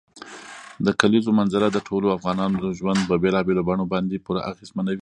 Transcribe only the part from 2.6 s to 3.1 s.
ژوند